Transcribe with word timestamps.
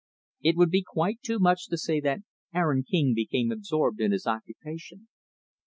It 0.41 0.55
would 0.57 0.71
be 0.71 0.81
quite 0.81 1.21
too 1.21 1.37
much 1.37 1.67
to 1.67 1.77
say 1.77 1.99
that 1.99 2.21
Aaron 2.55 2.81
King 2.81 3.13
became 3.13 3.51
absorbed 3.51 4.01
in 4.01 4.11
his 4.11 4.25
occupation. 4.25 5.09